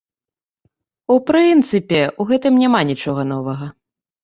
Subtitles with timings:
[1.15, 3.73] У прынцыпе, у гэтым няма нічога новага.